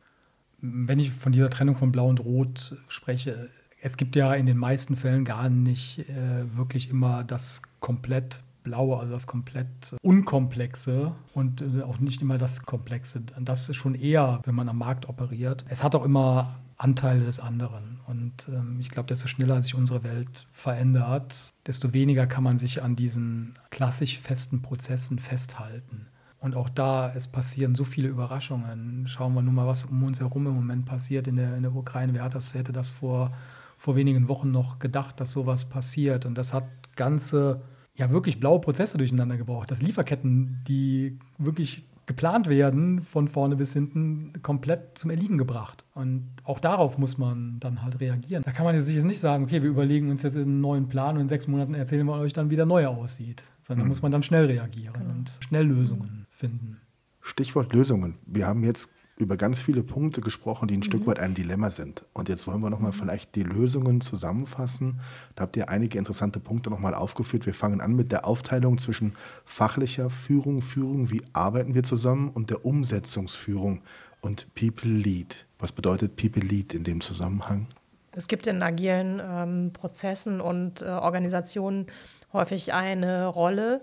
Wenn 0.60 0.98
ich 0.98 1.12
von 1.12 1.32
dieser 1.32 1.50
Trennung 1.50 1.76
von 1.76 1.92
Blau 1.92 2.08
und 2.08 2.24
Rot 2.24 2.76
spreche, 2.88 3.48
es 3.80 3.96
gibt 3.96 4.16
ja 4.16 4.34
in 4.34 4.46
den 4.46 4.56
meisten 4.56 4.96
Fällen 4.96 5.24
gar 5.24 5.48
nicht 5.50 6.08
äh, 6.08 6.56
wirklich 6.56 6.90
immer 6.90 7.22
das 7.22 7.62
komplett 7.80 8.42
Blaue, 8.64 8.98
also 8.98 9.12
das 9.12 9.26
komplett 9.26 9.94
Unkomplexe 10.02 11.14
und 11.34 11.60
äh, 11.60 11.82
auch 11.82 12.00
nicht 12.00 12.22
immer 12.22 12.38
das 12.38 12.62
Komplexe. 12.62 13.22
Das 13.40 13.68
ist 13.68 13.76
schon 13.76 13.94
eher, 13.94 14.40
wenn 14.44 14.54
man 14.54 14.68
am 14.68 14.78
Markt 14.78 15.08
operiert. 15.08 15.64
Es 15.68 15.84
hat 15.84 15.94
auch 15.94 16.04
immer 16.04 16.54
Anteile 16.84 17.24
des 17.24 17.40
anderen. 17.40 17.98
Und 18.06 18.46
ähm, 18.48 18.76
ich 18.78 18.90
glaube, 18.90 19.08
desto 19.08 19.26
schneller 19.26 19.60
sich 19.62 19.74
unsere 19.74 20.04
Welt 20.04 20.46
verändert, 20.52 21.50
desto 21.66 21.94
weniger 21.94 22.26
kann 22.26 22.44
man 22.44 22.58
sich 22.58 22.82
an 22.82 22.94
diesen 22.94 23.54
klassisch 23.70 24.18
festen 24.18 24.60
Prozessen 24.60 25.18
festhalten. 25.18 26.08
Und 26.38 26.54
auch 26.54 26.68
da, 26.68 27.10
es 27.14 27.26
passieren 27.26 27.74
so 27.74 27.84
viele 27.84 28.08
Überraschungen. 28.08 29.06
Schauen 29.08 29.32
wir 29.32 29.40
nur 29.40 29.54
mal, 29.54 29.66
was 29.66 29.86
um 29.86 30.02
uns 30.02 30.20
herum 30.20 30.46
im 30.46 30.54
Moment 30.54 30.84
passiert 30.84 31.26
in 31.26 31.36
der, 31.36 31.56
in 31.56 31.62
der 31.62 31.74
Ukraine. 31.74 32.12
Wer 32.12 32.28
das, 32.28 32.52
hätte 32.52 32.72
das 32.72 32.90
vor, 32.90 33.32
vor 33.78 33.96
wenigen 33.96 34.28
Wochen 34.28 34.50
noch 34.50 34.78
gedacht, 34.78 35.18
dass 35.20 35.32
sowas 35.32 35.64
passiert? 35.70 36.26
Und 36.26 36.36
das 36.36 36.52
hat 36.52 36.66
ganze, 36.96 37.62
ja 37.94 38.10
wirklich 38.10 38.40
blaue 38.40 38.60
Prozesse 38.60 38.98
durcheinander 38.98 39.38
gebraucht. 39.38 39.70
Dass 39.70 39.80
Lieferketten, 39.80 40.62
die 40.68 41.18
wirklich 41.38 41.88
geplant 42.06 42.48
werden, 42.48 43.02
von 43.02 43.28
vorne 43.28 43.56
bis 43.56 43.72
hinten 43.72 44.32
komplett 44.42 44.98
zum 44.98 45.10
Erliegen 45.10 45.38
gebracht. 45.38 45.84
Und 45.94 46.28
auch 46.44 46.60
darauf 46.60 46.98
muss 46.98 47.18
man 47.18 47.58
dann 47.60 47.82
halt 47.82 48.00
reagieren. 48.00 48.42
Da 48.44 48.52
kann 48.52 48.64
man 48.64 48.78
sich 48.80 48.94
jetzt 48.94 49.04
nicht 49.04 49.20
sagen, 49.20 49.44
okay, 49.44 49.62
wir 49.62 49.70
überlegen 49.70 50.10
uns 50.10 50.22
jetzt 50.22 50.36
einen 50.36 50.60
neuen 50.60 50.88
Plan 50.88 51.16
und 51.16 51.22
in 51.22 51.28
sechs 51.28 51.46
Monaten 51.46 51.74
erzählen 51.74 52.06
wir 52.06 52.14
euch 52.14 52.32
dann, 52.32 52.50
wie 52.50 52.56
der 52.56 52.66
neue 52.66 52.88
aussieht. 52.88 53.44
Sondern 53.62 53.86
mhm. 53.86 53.88
muss 53.88 54.02
man 54.02 54.12
dann 54.12 54.22
schnell 54.22 54.46
reagieren 54.46 54.94
genau. 54.98 55.10
und 55.10 55.32
schnell 55.40 55.66
Lösungen 55.66 56.26
finden. 56.30 56.80
Stichwort 57.20 57.72
Lösungen. 57.72 58.18
Wir 58.26 58.46
haben 58.46 58.62
jetzt 58.64 58.90
über 59.16 59.36
ganz 59.36 59.62
viele 59.62 59.82
Punkte 59.82 60.20
gesprochen, 60.20 60.68
die 60.68 60.74
ein 60.74 60.80
mhm. 60.80 60.84
Stück 60.84 61.06
weit 61.06 61.18
ein 61.18 61.34
Dilemma 61.34 61.70
sind. 61.70 62.04
Und 62.12 62.28
jetzt 62.28 62.46
wollen 62.46 62.60
wir 62.60 62.70
nochmal 62.70 62.90
mhm. 62.90 62.96
vielleicht 62.96 63.34
die 63.34 63.42
Lösungen 63.42 64.00
zusammenfassen. 64.00 65.00
Da 65.36 65.42
habt 65.42 65.56
ihr 65.56 65.68
einige 65.68 65.98
interessante 65.98 66.40
Punkte 66.40 66.70
nochmal 66.70 66.94
aufgeführt. 66.94 67.46
Wir 67.46 67.54
fangen 67.54 67.80
an 67.80 67.94
mit 67.94 68.10
der 68.10 68.26
Aufteilung 68.26 68.78
zwischen 68.78 69.12
fachlicher 69.44 70.10
Führung, 70.10 70.62
Führung, 70.62 71.10
wie 71.10 71.22
arbeiten 71.32 71.74
wir 71.74 71.84
zusammen, 71.84 72.28
und 72.28 72.50
der 72.50 72.64
Umsetzungsführung 72.64 73.82
und 74.20 74.52
People 74.54 74.90
Lead. 74.90 75.46
Was 75.58 75.70
bedeutet 75.72 76.16
People 76.16 76.42
Lead 76.42 76.74
in 76.74 76.82
dem 76.82 77.00
Zusammenhang? 77.00 77.68
Es 78.16 78.28
gibt 78.28 78.46
in 78.46 78.62
agilen 78.62 79.20
ähm, 79.24 79.72
Prozessen 79.72 80.40
und 80.40 80.82
äh, 80.82 80.86
Organisationen 80.86 81.86
häufig 82.32 82.72
eine 82.72 83.26
Rolle, 83.26 83.82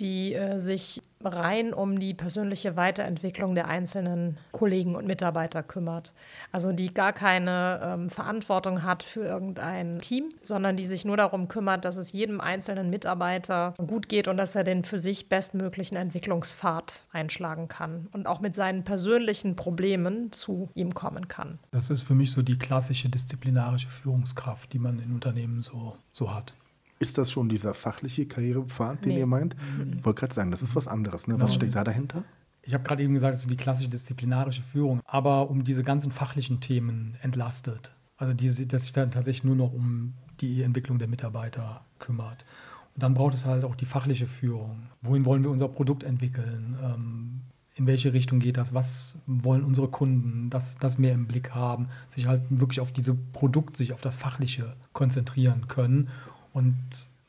die 0.00 0.34
äh, 0.34 0.58
sich 0.58 1.02
rein 1.24 1.72
um 1.72 1.98
die 1.98 2.14
persönliche 2.14 2.76
Weiterentwicklung 2.76 3.54
der 3.54 3.68
einzelnen 3.68 4.38
Kollegen 4.52 4.94
und 4.94 5.06
Mitarbeiter 5.06 5.62
kümmert. 5.62 6.14
Also 6.50 6.72
die 6.72 6.92
gar 6.92 7.12
keine 7.12 7.80
ähm, 7.82 8.10
Verantwortung 8.10 8.82
hat 8.82 9.02
für 9.02 9.24
irgendein 9.24 10.00
Team, 10.00 10.28
sondern 10.42 10.76
die 10.76 10.86
sich 10.86 11.04
nur 11.04 11.16
darum 11.16 11.48
kümmert, 11.48 11.84
dass 11.84 11.96
es 11.96 12.12
jedem 12.12 12.40
einzelnen 12.40 12.90
Mitarbeiter 12.90 13.74
gut 13.86 14.08
geht 14.08 14.28
und 14.28 14.36
dass 14.36 14.54
er 14.54 14.64
den 14.64 14.84
für 14.84 14.98
sich 14.98 15.28
bestmöglichen 15.28 15.96
Entwicklungspfad 15.96 17.04
einschlagen 17.12 17.68
kann 17.68 18.08
und 18.12 18.26
auch 18.26 18.40
mit 18.40 18.54
seinen 18.54 18.84
persönlichen 18.84 19.56
Problemen 19.56 20.32
zu 20.32 20.70
ihm 20.74 20.94
kommen 20.94 21.28
kann. 21.28 21.58
Das 21.70 21.90
ist 21.90 22.02
für 22.02 22.14
mich 22.14 22.32
so 22.32 22.42
die 22.42 22.58
klassische 22.58 23.08
disziplinarische 23.08 23.88
Führungskraft, 23.88 24.72
die 24.72 24.78
man 24.78 24.98
in 24.98 25.12
Unternehmen 25.12 25.62
so, 25.62 25.96
so 26.12 26.34
hat. 26.34 26.54
Ist 27.02 27.18
das 27.18 27.32
schon 27.32 27.48
dieser 27.48 27.74
fachliche 27.74 28.26
Karrierepfad, 28.26 29.04
den 29.04 29.14
nee. 29.14 29.18
ihr 29.18 29.26
meint? 29.26 29.56
Mhm. 29.56 29.94
Ich 29.98 30.04
wollte 30.04 30.20
gerade 30.20 30.34
sagen, 30.34 30.52
das 30.52 30.62
ist 30.62 30.76
was 30.76 30.86
anderes. 30.86 31.26
Ne? 31.26 31.34
Was 31.34 31.50
genau. 31.50 31.60
steckt 31.60 31.74
da 31.74 31.82
dahinter? 31.82 32.22
Ich 32.62 32.74
habe 32.74 32.84
gerade 32.84 33.02
eben 33.02 33.14
gesagt, 33.14 33.34
es 33.34 33.40
ist 33.40 33.50
die 33.50 33.56
klassische 33.56 33.88
disziplinarische 33.88 34.62
Führung, 34.62 35.00
aber 35.04 35.50
um 35.50 35.64
diese 35.64 35.82
ganzen 35.82 36.12
fachlichen 36.12 36.60
Themen 36.60 37.16
entlastet. 37.20 37.92
Also 38.18 38.34
die, 38.34 38.68
dass 38.68 38.84
sich 38.84 38.92
dann 38.92 39.10
tatsächlich 39.10 39.42
nur 39.42 39.56
noch 39.56 39.72
um 39.72 40.14
die 40.40 40.62
Entwicklung 40.62 41.00
der 41.00 41.08
Mitarbeiter 41.08 41.84
kümmert. 41.98 42.46
Und 42.94 43.02
dann 43.02 43.14
braucht 43.14 43.34
es 43.34 43.46
halt 43.46 43.64
auch 43.64 43.74
die 43.74 43.84
fachliche 43.84 44.28
Führung. 44.28 44.84
Wohin 45.00 45.24
wollen 45.24 45.42
wir 45.42 45.50
unser 45.50 45.66
Produkt 45.66 46.04
entwickeln? 46.04 46.76
Ähm, 46.80 47.40
in 47.74 47.88
welche 47.88 48.12
Richtung 48.12 48.38
geht 48.38 48.58
das? 48.58 48.74
Was 48.74 49.18
wollen 49.26 49.64
unsere 49.64 49.88
Kunden? 49.88 50.50
Das, 50.50 50.78
das 50.78 50.98
mehr 50.98 51.14
im 51.14 51.26
Blick 51.26 51.50
haben, 51.50 51.88
sich 52.10 52.28
halt 52.28 52.42
wirklich 52.48 52.78
auf 52.78 52.92
dieses 52.92 53.16
Produkt, 53.32 53.76
sich 53.76 53.92
auf 53.92 54.02
das 54.02 54.18
Fachliche 54.18 54.76
konzentrieren 54.92 55.66
können 55.66 56.08
und 56.52 56.76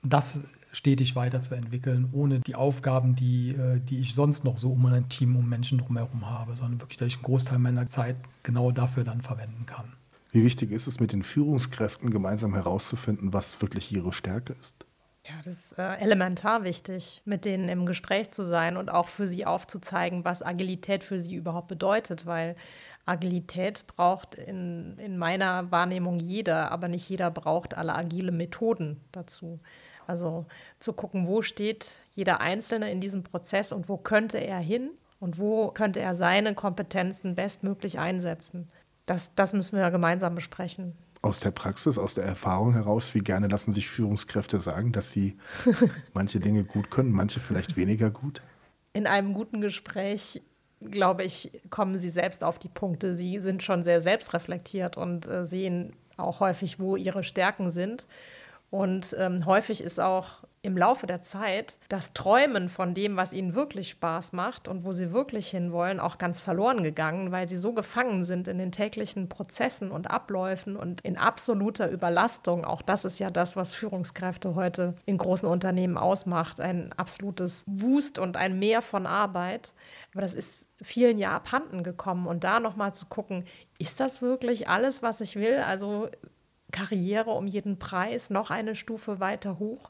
das 0.03 0.42
stetig 0.72 1.15
weiterzuentwickeln, 1.15 2.10
ohne 2.12 2.39
die 2.39 2.56
Aufgaben, 2.56 3.15
die, 3.15 3.51
äh, 3.51 3.80
die 3.80 4.00
ich 4.00 4.15
sonst 4.15 4.44
noch 4.44 4.58
so 4.58 4.72
um 4.72 4.86
ein 4.88 5.08
Team, 5.08 5.36
um 5.36 5.48
Menschen 5.48 5.77
drumherum 5.77 6.30
habe, 6.30 6.56
sondern 6.56 6.82
wirklich, 6.82 6.98
dass 6.98 7.08
ich 7.08 7.15
einen 7.15 7.24
Großteil 7.24 7.60
meiner 7.60 7.88
Zeit 7.88 8.18
genau 8.42 8.72
dafür 8.72 9.03
dann 9.03 9.22
verwenden 9.22 9.65
kann. 9.65 9.94
Wie 10.32 10.44
wichtig 10.44 10.72
ist 10.72 10.88
es, 10.88 11.00
mit 11.00 11.13
den 11.13 11.22
Führungskräften 11.22 12.10
gemeinsam 12.10 12.56
herauszufinden, 12.56 13.34
was 13.34 13.62
wirklich 13.62 13.92
ihre 13.92 14.13
Stärke 14.13 14.56
ist? 14.60 14.86
Ja, 15.25 15.36
das 15.38 15.48
ist 15.53 15.80
äh, 15.80 15.96
elementar 16.00 16.63
wichtig, 16.63 17.22
mit 17.24 17.46
denen 17.46 17.70
im 17.70 17.86
Gespräch 17.86 18.32
zu 18.32 18.44
sein 18.44 18.75
und 18.75 18.89
auch 18.89 19.08
für 19.08 19.27
sie 19.27 19.46
aufzuzeigen, 19.46 20.25
was 20.25 20.42
Agilität 20.42 21.03
für 21.03 21.20
sie 21.20 21.36
überhaupt 21.36 21.70
bedeutet, 21.70 22.25
weil 22.25 22.58
Agilität 23.05 23.86
braucht 23.88 24.36
in, 24.36 24.98
in 24.98 25.17
meiner 25.17 25.72
Wahrnehmung 25.72 26.19
jeder, 26.19 26.72
aber 26.72 26.88
nicht 26.88 27.10
jeder 27.10 27.31
braucht 27.31 27.75
alle 27.75 27.95
agile 27.95 28.31
Methoden 28.31 29.01
dazu. 29.12 29.60
Also 30.07 30.45
zu 30.79 30.93
gucken, 30.93 31.27
wo 31.27 31.41
steht 31.41 31.98
jeder 32.13 32.41
Einzelne 32.41 32.91
in 32.91 33.01
diesem 33.01 33.24
Prozess 33.24 33.72
und 33.72 33.89
wo 33.89 33.98
könnte 33.98 34.38
er 34.38 34.60
hin 34.60 34.91
und 35.19 35.38
wo 35.38 35.69
könnte 35.69 36.00
er 36.00 36.15
seine 36.15 36.53
Kompetenzen 36.53 37.36
bestmöglich 37.36 38.00
einsetzen. 38.00 38.69
Das, 39.05 39.36
das 39.36 39.53
müssen 39.53 39.77
wir 39.77 39.91
gemeinsam 39.91 40.36
besprechen. 40.36 40.98
Aus 41.22 41.39
der 41.39 41.51
Praxis, 41.51 41.98
aus 41.98 42.15
der 42.15 42.25
Erfahrung 42.25 42.74
heraus, 42.74 43.13
wie 43.15 43.19
gerne 43.19 43.48
lassen 43.48 43.72
sich 43.72 43.88
Führungskräfte 43.88 44.60
sagen, 44.60 44.91
dass 44.91 45.12
sie 45.12 45.38
manche 46.13 46.41
Dinge 46.41 46.65
gut 46.65 46.91
können, 46.91 47.12
manche 47.12 47.39
vielleicht 47.39 47.77
weniger 47.77 48.12
gut? 48.12 48.41
In 48.91 49.07
einem 49.07 49.33
guten 49.33 49.62
Gespräch 49.62 50.41
glaube 50.92 51.24
ich, 51.24 51.52
kommen 51.70 51.98
sie 51.98 52.10
selbst 52.10 52.44
auf 52.44 52.60
die 52.60 52.70
Punkte. 52.70 53.16
Sie 53.16 53.40
sind 53.40 53.63
schon 53.63 53.84
sehr 53.84 54.02
selbstreflektiert 54.02 54.98
und 54.98 55.28
äh, 55.28 55.46
sehen 55.46 55.94
auch 56.18 56.40
häufig, 56.40 56.80
wo 56.80 56.96
ihre 56.96 57.24
Stärken 57.24 57.70
sind. 57.70 58.08
Und 58.70 59.16
ähm, 59.20 59.46
häufig 59.46 59.84
ist 59.84 60.00
auch 60.00 60.44
im 60.63 60.77
Laufe 60.77 61.05
der 61.08 61.20
Zeit 61.20 61.77
das 61.89 62.13
Träumen 62.13 62.70
von 62.70 62.93
dem, 62.93 63.17
was 63.17 63.34
ihnen 63.34 63.53
wirklich 63.53 63.89
Spaß 63.89 64.32
macht 64.32 64.70
und 64.70 64.86
wo 64.86 64.93
sie 64.93 65.12
wirklich 65.12 65.50
hinwollen, 65.50 66.00
auch 66.00 66.17
ganz 66.17 66.39
verloren 66.39 66.84
gegangen, 66.84 67.34
weil 67.34 67.50
sie 67.50 67.58
so 67.58 67.74
gefangen 67.74 68.24
sind 68.24 68.48
in 68.48 68.58
den 68.58 68.72
täglichen 68.72 69.27
Prozessen 69.27 69.91
und 69.91 70.10
Abläufen 70.10 70.77
und 70.77 71.01
in 71.01 71.17
absoluter 71.17 71.91
Überlastung. 71.91 72.63
Auch 72.63 72.82
das 72.82 73.03
ist 73.03 73.20
ja 73.20 73.29
das, 73.29 73.58
was 73.58 73.74
Führungskräfte 73.74 74.55
heute 74.55 74.96
in 75.05 75.17
großen 75.17 75.50
Unternehmen 75.50 75.98
ausmacht. 75.98 76.62
Ein 76.62 76.93
absolutes 76.93 77.65
Wust 77.67 78.17
und 78.17 78.38
ein 78.38 78.58
Mehr 78.58 78.82
von 78.82 79.05
Arbeit. 79.05 79.74
Aber 80.13 80.22
das 80.22 80.34
ist 80.34 80.70
vielen 80.82 81.17
ja 81.17 81.32
abhanden 81.36 81.84
gekommen. 81.84 82.25
Und 82.25 82.46
da 82.46 82.62
nochmal 82.62 82.93
zu 82.93 83.08
gucken, 83.08 83.43
ist 83.79 84.00
das 84.00 84.22
wirklich 84.22 84.70
alles, 84.70 85.03
was 85.03 85.20
ich 85.20 85.36
will? 85.36 85.58
Also 85.58 86.08
Karriere 86.72 87.32
um 87.32 87.48
jeden 87.48 87.79
Preis, 87.79 88.29
noch 88.29 88.50
eine 88.50 88.75
Stufe 88.75 89.20
weiter 89.20 89.60
hoch 89.60 89.89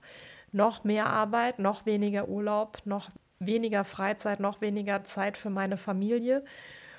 noch 0.54 0.84
mehr 0.84 1.08
Arbeit, 1.08 1.60
noch 1.60 1.86
weniger 1.86 2.30
Urlaub, 2.30 2.80
noch 2.86 3.10
weniger 3.40 3.84
Freizeit, 3.84 4.40
noch 4.40 4.62
weniger 4.62 5.04
Zeit 5.04 5.38
für 5.38 5.50
meine 5.50 5.78
Familie? 5.78 6.44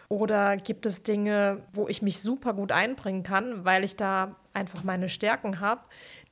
Oder 0.09 0.57
gibt 0.57 0.87
es 0.87 1.03
Dinge, 1.03 1.63
wo 1.73 1.89
ich 1.89 2.03
mich 2.03 2.21
super 2.21 2.53
gut 2.53 2.73
einbringen 2.73 3.23
kann, 3.23 3.65
weil 3.65 3.85
ich 3.85 3.97
da 3.97 4.37
einfach 4.53 4.85
meine 4.85 5.09
Stärken 5.09 5.61
habe, 5.61 5.81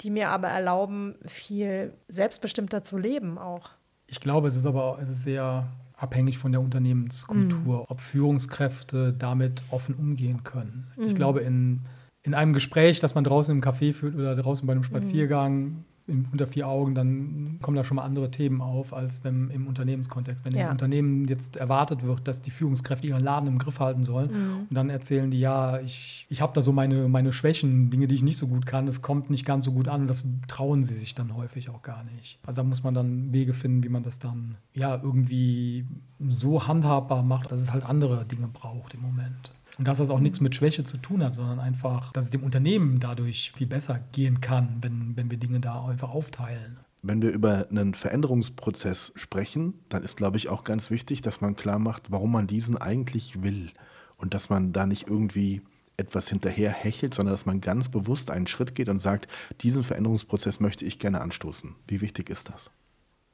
die 0.00 0.10
mir 0.10 0.28
aber 0.28 0.48
erlauben, 0.48 1.16
viel 1.26 1.94
selbstbestimmter 2.08 2.82
zu 2.82 2.98
leben 2.98 3.38
auch? 3.38 3.70
Ich 4.06 4.20
glaube, 4.20 4.48
es 4.48 4.56
ist 4.56 4.66
aber 4.66 4.98
es 5.00 5.08
ist 5.08 5.22
sehr 5.22 5.66
abhängig 5.96 6.38
von 6.38 6.52
der 6.52 6.60
Unternehmenskultur, 6.60 7.82
mm. 7.82 7.84
ob 7.88 8.00
Führungskräfte 8.00 9.12
damit 9.12 9.62
offen 9.70 9.94
umgehen 9.94 10.42
können. 10.42 10.88
Mm. 10.96 11.02
Ich 11.04 11.14
glaube, 11.14 11.40
in, 11.40 11.82
in 12.22 12.34
einem 12.34 12.52
Gespräch, 12.52 13.00
das 13.00 13.14
man 13.14 13.24
draußen 13.24 13.54
im 13.54 13.62
Café 13.62 13.94
führt 13.94 14.16
oder 14.16 14.34
draußen 14.34 14.66
bei 14.66 14.72
einem 14.72 14.82
mm. 14.82 14.84
Spaziergang, 14.84 15.84
in, 16.06 16.26
unter 16.32 16.46
vier 16.46 16.68
Augen, 16.68 16.94
dann 16.94 17.58
kommen 17.62 17.76
da 17.76 17.84
schon 17.84 17.96
mal 17.96 18.04
andere 18.04 18.30
Themen 18.30 18.60
auf, 18.60 18.92
als 18.92 19.22
wenn 19.24 19.50
im 19.50 19.66
Unternehmenskontext. 19.66 20.44
Wenn 20.44 20.54
ja. 20.54 20.66
im 20.66 20.72
Unternehmen 20.72 21.28
jetzt 21.28 21.56
erwartet 21.56 22.02
wird, 22.02 22.26
dass 22.26 22.42
die 22.42 22.50
Führungskräfte 22.50 23.06
ihren 23.06 23.22
Laden 23.22 23.48
im 23.48 23.58
Griff 23.58 23.80
halten 23.80 24.04
sollen 24.04 24.30
mhm. 24.30 24.66
und 24.68 24.74
dann 24.74 24.90
erzählen 24.90 25.30
die, 25.30 25.40
ja, 25.40 25.80
ich, 25.80 26.26
ich 26.28 26.40
habe 26.40 26.52
da 26.54 26.62
so 26.62 26.72
meine, 26.72 27.08
meine 27.08 27.32
Schwächen, 27.32 27.90
Dinge, 27.90 28.06
die 28.06 28.14
ich 28.14 28.22
nicht 28.22 28.38
so 28.38 28.48
gut 28.48 28.66
kann, 28.66 28.86
das 28.86 29.02
kommt 29.02 29.30
nicht 29.30 29.44
ganz 29.44 29.64
so 29.64 29.72
gut 29.72 29.88
an, 29.88 30.06
das 30.06 30.26
trauen 30.48 30.84
sie 30.84 30.94
sich 30.94 31.14
dann 31.14 31.36
häufig 31.36 31.70
auch 31.70 31.82
gar 31.82 32.04
nicht. 32.04 32.38
Also 32.44 32.62
da 32.62 32.62
muss 32.64 32.82
man 32.82 32.94
dann 32.94 33.32
Wege 33.32 33.54
finden, 33.54 33.84
wie 33.84 33.88
man 33.88 34.02
das 34.02 34.18
dann 34.18 34.56
ja 34.74 34.98
irgendwie 35.00 35.86
so 36.28 36.66
handhabbar 36.66 37.22
macht, 37.22 37.52
dass 37.52 37.60
es 37.60 37.72
halt 37.72 37.84
andere 37.84 38.24
Dinge 38.24 38.48
braucht 38.48 38.94
im 38.94 39.02
Moment. 39.02 39.52
Und 39.78 39.88
dass 39.88 39.98
das 39.98 40.10
auch 40.10 40.20
nichts 40.20 40.40
mit 40.40 40.54
Schwäche 40.54 40.84
zu 40.84 40.98
tun 40.98 41.22
hat, 41.22 41.34
sondern 41.34 41.58
einfach, 41.58 42.12
dass 42.12 42.26
es 42.26 42.30
dem 42.30 42.42
Unternehmen 42.42 43.00
dadurch 43.00 43.52
viel 43.56 43.66
besser 43.66 44.00
gehen 44.12 44.40
kann, 44.40 44.78
wenn, 44.82 45.16
wenn 45.16 45.30
wir 45.30 45.38
Dinge 45.38 45.60
da 45.60 45.86
einfach 45.86 46.10
aufteilen. 46.10 46.78
Wenn 47.02 47.22
wir 47.22 47.30
über 47.30 47.66
einen 47.68 47.94
Veränderungsprozess 47.94 49.12
sprechen, 49.16 49.74
dann 49.88 50.04
ist, 50.04 50.16
glaube 50.16 50.36
ich, 50.36 50.48
auch 50.48 50.62
ganz 50.62 50.90
wichtig, 50.90 51.20
dass 51.22 51.40
man 51.40 51.56
klar 51.56 51.78
macht, 51.78 52.12
warum 52.12 52.32
man 52.32 52.46
diesen 52.46 52.76
eigentlich 52.76 53.42
will. 53.42 53.70
Und 54.16 54.34
dass 54.34 54.50
man 54.50 54.72
da 54.72 54.86
nicht 54.86 55.08
irgendwie 55.08 55.62
etwas 55.96 56.28
hinterher 56.28 56.70
hechelt, 56.70 57.14
sondern 57.14 57.32
dass 57.32 57.46
man 57.46 57.60
ganz 57.60 57.88
bewusst 57.88 58.30
einen 58.30 58.46
Schritt 58.46 58.74
geht 58.74 58.88
und 58.88 59.00
sagt, 59.00 59.26
diesen 59.62 59.82
Veränderungsprozess 59.82 60.60
möchte 60.60 60.84
ich 60.84 60.98
gerne 60.98 61.20
anstoßen. 61.20 61.74
Wie 61.88 62.00
wichtig 62.00 62.30
ist 62.30 62.50
das? 62.50 62.70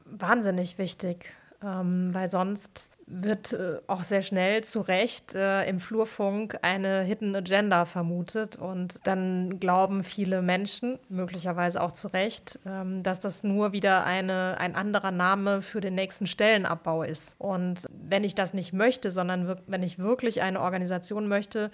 Wahnsinnig 0.06 0.78
wichtig 0.78 1.34
ähm, 1.62 2.10
weil 2.12 2.28
sonst 2.28 2.90
wird 3.10 3.54
äh, 3.54 3.78
auch 3.86 4.02
sehr 4.02 4.22
schnell 4.22 4.62
zu 4.64 4.80
Recht 4.80 5.34
äh, 5.34 5.66
im 5.68 5.80
Flurfunk 5.80 6.58
eine 6.62 7.02
Hidden 7.02 7.34
Agenda 7.34 7.84
vermutet 7.86 8.56
und 8.56 9.00
dann 9.04 9.58
glauben 9.58 10.04
viele 10.04 10.42
Menschen, 10.42 10.98
möglicherweise 11.08 11.80
auch 11.80 11.92
zu 11.92 12.08
Recht, 12.08 12.58
ähm, 12.66 13.02
dass 13.02 13.20
das 13.20 13.42
nur 13.42 13.72
wieder 13.72 14.04
eine, 14.04 14.58
ein 14.58 14.74
anderer 14.74 15.10
Name 15.10 15.62
für 15.62 15.80
den 15.80 15.94
nächsten 15.94 16.26
Stellenabbau 16.26 17.02
ist. 17.02 17.34
Und 17.38 17.86
wenn 17.90 18.24
ich 18.24 18.34
das 18.34 18.52
nicht 18.52 18.72
möchte, 18.72 19.10
sondern 19.10 19.58
wenn 19.66 19.82
ich 19.82 19.98
wirklich 19.98 20.42
eine 20.42 20.60
Organisation 20.60 21.28
möchte, 21.28 21.70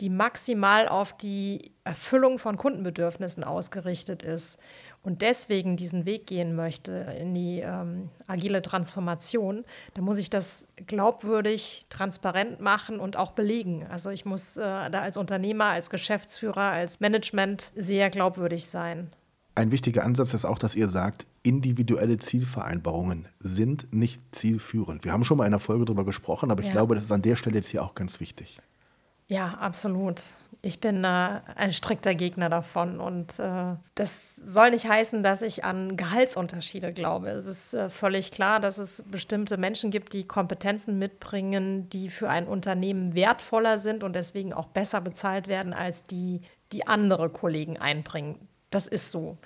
die 0.00 0.10
maximal 0.10 0.88
auf 0.88 1.16
die 1.16 1.72
Erfüllung 1.84 2.38
von 2.38 2.56
Kundenbedürfnissen 2.56 3.44
ausgerichtet 3.44 4.22
ist 4.22 4.58
und 5.04 5.20
deswegen 5.20 5.76
diesen 5.76 6.06
Weg 6.06 6.26
gehen 6.26 6.56
möchte 6.56 6.92
in 7.20 7.34
die 7.34 7.60
ähm, 7.60 8.08
agile 8.26 8.62
Transformation, 8.62 9.64
dann 9.92 10.04
muss 10.04 10.18
ich 10.18 10.30
das 10.30 10.66
glaubwürdig, 10.86 11.86
transparent 11.90 12.60
machen 12.60 12.98
und 12.98 13.16
auch 13.16 13.32
belegen. 13.32 13.86
Also 13.88 14.10
ich 14.10 14.24
muss 14.24 14.56
äh, 14.56 14.62
da 14.62 15.02
als 15.02 15.16
Unternehmer, 15.16 15.66
als 15.66 15.90
Geschäftsführer, 15.90 16.62
als 16.62 17.00
Management 17.00 17.70
sehr 17.76 18.08
glaubwürdig 18.08 18.66
sein. 18.66 19.10
Ein 19.56 19.70
wichtiger 19.70 20.04
Ansatz 20.04 20.34
ist 20.34 20.46
auch, 20.46 20.58
dass 20.58 20.74
ihr 20.74 20.88
sagt, 20.88 21.26
individuelle 21.44 22.16
Zielvereinbarungen 22.16 23.28
sind 23.38 23.92
nicht 23.92 24.20
zielführend. 24.34 25.04
Wir 25.04 25.12
haben 25.12 25.24
schon 25.24 25.36
mal 25.36 25.44
in 25.44 25.52
einer 25.52 25.60
Folge 25.60 25.84
darüber 25.84 26.04
gesprochen, 26.04 26.50
aber 26.50 26.62
ich 26.62 26.68
ja. 26.68 26.72
glaube, 26.72 26.94
das 26.94 27.04
ist 27.04 27.12
an 27.12 27.22
der 27.22 27.36
Stelle 27.36 27.56
jetzt 27.56 27.68
hier 27.68 27.84
auch 27.84 27.94
ganz 27.94 28.18
wichtig. 28.18 28.58
Ja, 29.26 29.54
absolut. 29.54 30.20
Ich 30.60 30.80
bin 30.80 31.04
äh, 31.04 31.40
ein 31.56 31.72
strikter 31.72 32.14
Gegner 32.14 32.48
davon 32.48 32.98
und 32.98 33.38
äh, 33.38 33.76
das 33.94 34.36
soll 34.36 34.70
nicht 34.70 34.88
heißen, 34.88 35.22
dass 35.22 35.42
ich 35.42 35.62
an 35.64 35.96
Gehaltsunterschiede 35.96 36.92
glaube. 36.92 37.30
Es 37.30 37.46
ist 37.46 37.74
äh, 37.74 37.90
völlig 37.90 38.30
klar, 38.30 38.60
dass 38.60 38.78
es 38.78 39.02
bestimmte 39.06 39.58
Menschen 39.58 39.90
gibt, 39.90 40.14
die 40.14 40.26
Kompetenzen 40.26 40.98
mitbringen, 40.98 41.90
die 41.90 42.08
für 42.08 42.30
ein 42.30 42.46
Unternehmen 42.46 43.14
wertvoller 43.14 43.78
sind 43.78 44.02
und 44.02 44.16
deswegen 44.16 44.54
auch 44.54 44.68
besser 44.68 45.02
bezahlt 45.02 45.48
werden 45.48 45.74
als 45.74 46.06
die, 46.06 46.40
die 46.72 46.86
andere 46.86 47.28
Kollegen 47.28 47.78
einbringen. 47.78 48.48
Das 48.70 48.86
ist 48.86 49.10
so. 49.10 49.36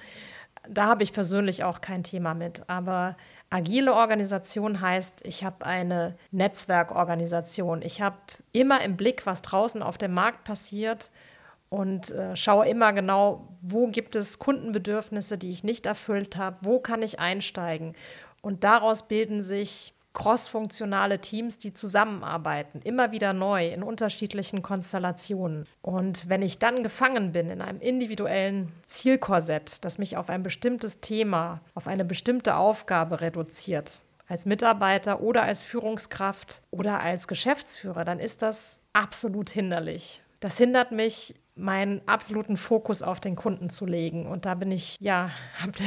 Da 0.68 0.86
habe 0.86 1.02
ich 1.02 1.12
persönlich 1.12 1.64
auch 1.64 1.80
kein 1.80 2.04
Thema 2.04 2.34
mit. 2.34 2.62
Aber 2.68 3.16
Agile 3.50 3.94
Organisation 3.94 4.80
heißt, 4.80 5.22
ich 5.24 5.42
habe 5.42 5.64
eine 5.64 6.16
Netzwerkorganisation. 6.32 7.80
Ich 7.80 8.02
habe 8.02 8.16
immer 8.52 8.82
im 8.82 8.96
Blick, 8.96 9.24
was 9.24 9.40
draußen 9.40 9.82
auf 9.82 9.96
dem 9.96 10.12
Markt 10.12 10.44
passiert 10.44 11.10
und 11.70 12.10
äh, 12.10 12.36
schaue 12.36 12.68
immer 12.68 12.92
genau, 12.92 13.48
wo 13.62 13.88
gibt 13.88 14.16
es 14.16 14.38
Kundenbedürfnisse, 14.38 15.38
die 15.38 15.50
ich 15.50 15.64
nicht 15.64 15.86
erfüllt 15.86 16.36
habe, 16.36 16.58
wo 16.62 16.78
kann 16.78 17.02
ich 17.02 17.20
einsteigen. 17.20 17.94
Und 18.42 18.64
daraus 18.64 19.08
bilden 19.08 19.42
sich 19.42 19.94
crossfunktionale 20.12 21.20
Teams, 21.20 21.58
die 21.58 21.72
zusammenarbeiten, 21.72 22.80
immer 22.82 23.12
wieder 23.12 23.32
neu 23.32 23.68
in 23.68 23.82
unterschiedlichen 23.82 24.62
Konstellationen. 24.62 25.64
Und 25.82 26.28
wenn 26.28 26.42
ich 26.42 26.58
dann 26.58 26.82
gefangen 26.82 27.32
bin 27.32 27.50
in 27.50 27.60
einem 27.60 27.80
individuellen 27.80 28.72
Zielkorsett, 28.86 29.84
das 29.84 29.98
mich 29.98 30.16
auf 30.16 30.28
ein 30.28 30.42
bestimmtes 30.42 31.00
Thema, 31.00 31.60
auf 31.74 31.86
eine 31.86 32.04
bestimmte 32.04 32.56
Aufgabe 32.56 33.20
reduziert, 33.20 34.00
als 34.26 34.44
Mitarbeiter 34.44 35.20
oder 35.20 35.42
als 35.42 35.64
Führungskraft 35.64 36.62
oder 36.70 37.00
als 37.00 37.28
Geschäftsführer, 37.28 38.04
dann 38.04 38.20
ist 38.20 38.42
das 38.42 38.78
absolut 38.92 39.50
hinderlich. 39.50 40.22
Das 40.40 40.58
hindert 40.58 40.92
mich 40.92 41.34
meinen 41.58 42.00
absoluten 42.06 42.56
Fokus 42.56 43.02
auf 43.02 43.20
den 43.20 43.36
Kunden 43.36 43.68
zu 43.70 43.84
legen. 43.84 44.26
Und 44.26 44.44
da 44.44 44.54
bin 44.54 44.70
ich, 44.70 44.96
ja, 45.00 45.30
habt 45.62 45.80
ihr, 45.80 45.86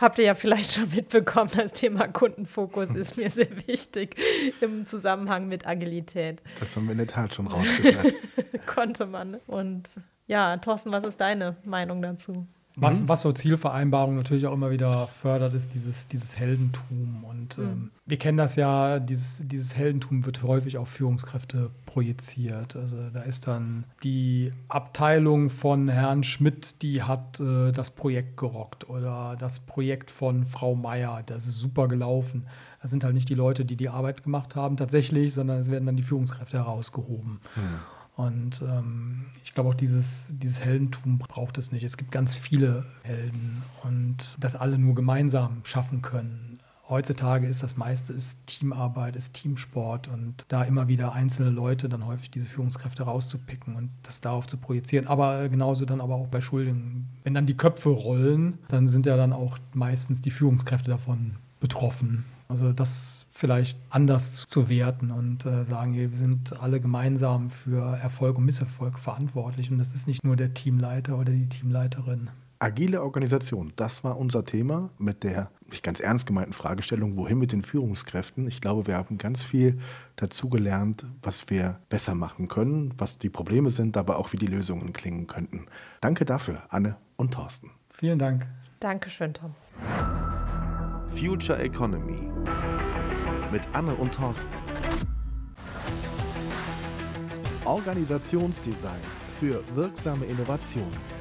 habt 0.00 0.18
ihr 0.18 0.24
ja 0.24 0.34
vielleicht 0.34 0.72
schon 0.74 0.90
mitbekommen, 0.90 1.50
das 1.56 1.72
Thema 1.72 2.08
Kundenfokus 2.08 2.94
ist 2.94 3.16
mir 3.16 3.30
sehr 3.30 3.50
wichtig 3.66 4.16
im 4.60 4.86
Zusammenhang 4.86 5.48
mit 5.48 5.66
Agilität. 5.66 6.42
Das 6.60 6.76
haben 6.76 6.86
wir 6.86 6.92
in 6.92 6.98
der 6.98 7.06
Tat 7.06 7.34
schon 7.34 7.46
rausgehört. 7.46 8.14
Konnte 8.66 9.06
man. 9.06 9.34
Und 9.46 9.90
ja, 10.26 10.56
Thorsten, 10.58 10.92
was 10.92 11.04
ist 11.04 11.20
deine 11.20 11.56
Meinung 11.64 12.02
dazu? 12.02 12.46
Was, 12.80 13.02
mhm. 13.02 13.08
was 13.08 13.22
so 13.22 13.32
Zielvereinbarung 13.32 14.16
natürlich 14.16 14.46
auch 14.46 14.52
immer 14.52 14.70
wieder 14.70 15.06
fördert, 15.08 15.52
ist 15.52 15.74
dieses, 15.74 16.08
dieses 16.08 16.38
Heldentum. 16.38 17.24
Und 17.24 17.58
mhm. 17.58 17.64
ähm, 17.64 17.90
wir 18.06 18.16
kennen 18.18 18.38
das 18.38 18.56
ja, 18.56 18.98
dieses, 18.98 19.40
dieses 19.46 19.76
Heldentum 19.76 20.24
wird 20.24 20.42
häufig 20.42 20.78
auf 20.78 20.88
Führungskräfte 20.88 21.70
projiziert. 21.86 22.76
Also 22.76 22.96
da 23.12 23.22
ist 23.22 23.46
dann 23.46 23.84
die 24.02 24.52
Abteilung 24.68 25.50
von 25.50 25.88
Herrn 25.88 26.22
Schmidt, 26.22 26.82
die 26.82 27.02
hat 27.02 27.40
äh, 27.40 27.72
das 27.72 27.90
Projekt 27.90 28.36
gerockt 28.36 28.88
oder 28.88 29.36
das 29.38 29.60
Projekt 29.60 30.10
von 30.10 30.46
Frau 30.46 30.74
Meier, 30.74 31.22
das 31.26 31.48
ist 31.48 31.58
super 31.58 31.88
gelaufen. 31.88 32.46
Das 32.80 32.90
sind 32.92 33.02
halt 33.02 33.14
nicht 33.14 33.28
die 33.28 33.34
Leute, 33.34 33.64
die 33.64 33.76
die 33.76 33.88
Arbeit 33.88 34.22
gemacht 34.22 34.54
haben 34.54 34.76
tatsächlich, 34.76 35.34
sondern 35.34 35.58
es 35.58 35.70
werden 35.70 35.86
dann 35.86 35.96
die 35.96 36.02
Führungskräfte 36.04 36.58
herausgehoben. 36.58 37.40
Mhm. 37.56 37.97
Und 38.18 38.62
ähm, 38.62 39.26
ich 39.44 39.54
glaube 39.54 39.70
auch 39.70 39.74
dieses, 39.74 40.26
dieses 40.30 40.58
Heldentum 40.58 41.18
braucht 41.18 41.56
es 41.56 41.70
nicht. 41.70 41.84
Es 41.84 41.96
gibt 41.96 42.10
ganz 42.10 42.34
viele 42.34 42.84
Helden 43.04 43.62
und 43.84 44.36
das 44.40 44.56
alle 44.56 44.76
nur 44.76 44.96
gemeinsam 44.96 45.60
schaffen 45.62 46.02
können. 46.02 46.58
Heutzutage 46.88 47.46
ist 47.46 47.62
das 47.62 47.76
meiste 47.76 48.12
ist 48.12 48.44
Teamarbeit, 48.48 49.14
ist 49.14 49.34
Teamsport 49.34 50.08
und 50.08 50.46
da 50.48 50.64
immer 50.64 50.88
wieder 50.88 51.12
einzelne 51.12 51.50
Leute 51.50 51.88
dann 51.88 52.06
häufig 52.06 52.32
diese 52.32 52.46
Führungskräfte 52.46 53.04
rauszupicken 53.04 53.76
und 53.76 53.90
das 54.02 54.20
darauf 54.20 54.48
zu 54.48 54.56
projizieren. 54.56 55.06
Aber 55.06 55.48
genauso 55.48 55.84
dann 55.84 56.00
aber 56.00 56.16
auch 56.16 56.26
bei 56.26 56.40
Schuldigen. 56.40 57.06
Wenn 57.22 57.34
dann 57.34 57.46
die 57.46 57.56
Köpfe 57.56 57.90
rollen, 57.90 58.58
dann 58.66 58.88
sind 58.88 59.06
ja 59.06 59.16
dann 59.16 59.32
auch 59.32 59.58
meistens 59.74 60.20
die 60.20 60.32
Führungskräfte 60.32 60.90
davon 60.90 61.36
betroffen. 61.60 62.24
Also 62.48 62.72
das 62.72 63.26
vielleicht 63.30 63.78
anders 63.90 64.46
zu 64.46 64.70
werten 64.70 65.10
und 65.10 65.44
äh, 65.44 65.64
sagen, 65.64 65.94
wir 65.94 66.16
sind 66.16 66.58
alle 66.60 66.80
gemeinsam 66.80 67.50
für 67.50 67.96
Erfolg 67.98 68.38
und 68.38 68.46
Misserfolg 68.46 68.98
verantwortlich 68.98 69.70
und 69.70 69.78
das 69.78 69.92
ist 69.92 70.08
nicht 70.08 70.24
nur 70.24 70.34
der 70.34 70.54
Teamleiter 70.54 71.18
oder 71.18 71.32
die 71.32 71.48
Teamleiterin. 71.48 72.30
Agile 72.60 73.02
Organisation, 73.02 73.72
das 73.76 74.02
war 74.02 74.18
unser 74.18 74.44
Thema 74.44 74.90
mit 74.98 75.22
der 75.22 75.50
nicht 75.70 75.84
ganz 75.84 76.00
ernst 76.00 76.26
gemeinten 76.26 76.54
Fragestellung, 76.54 77.16
wohin 77.16 77.38
mit 77.38 77.52
den 77.52 77.62
Führungskräften. 77.62 78.48
Ich 78.48 78.60
glaube, 78.60 78.88
wir 78.88 78.96
haben 78.96 79.18
ganz 79.18 79.44
viel 79.44 79.78
dazu 80.16 80.48
gelernt, 80.48 81.06
was 81.22 81.50
wir 81.50 81.78
besser 81.88 82.16
machen 82.16 82.48
können, 82.48 82.94
was 82.98 83.18
die 83.18 83.30
Probleme 83.30 83.70
sind, 83.70 83.96
aber 83.96 84.18
auch 84.18 84.32
wie 84.32 84.38
die 84.38 84.46
Lösungen 84.46 84.92
klingen 84.92 85.28
könnten. 85.28 85.66
Danke 86.00 86.24
dafür, 86.24 86.62
Anne 86.70 86.96
und 87.16 87.34
Thorsten. 87.34 87.70
Vielen 87.90 88.18
Dank. 88.18 88.46
Dankeschön, 88.80 89.34
Tom. 89.34 89.54
Future 91.10 91.58
Economy 91.58 92.30
mit 93.50 93.62
Anne 93.72 93.94
und 93.94 94.14
Thorsten. 94.14 94.54
Organisationsdesign 97.64 99.00
für 99.38 99.62
wirksame 99.74 100.26
Innovationen. 100.26 101.18